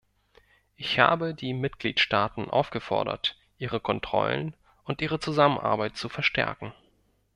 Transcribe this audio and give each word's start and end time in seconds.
Ich 0.77 0.97
habe 0.97 1.35
die 1.35 1.53
Mitgliedstaaten 1.53 2.49
aufgefordert, 2.49 3.37
ihre 3.59 3.79
Kontrollen 3.79 4.55
und 4.83 4.99
ihre 4.99 5.19
Zusammenarbeit 5.19 5.95
zu 5.95 6.09
verstärken. 6.09 6.73